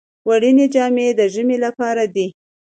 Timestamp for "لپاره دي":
1.65-2.27